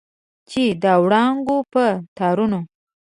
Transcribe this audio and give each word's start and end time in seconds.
چې 0.49 0.63
د 0.83 0.85
وړانګو 1.03 1.57
په 1.73 1.85
تارونو 2.17 2.59